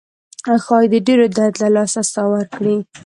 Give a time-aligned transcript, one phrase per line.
[0.63, 2.77] ښایي د ډیر درد له لاسه ساه ورکړي.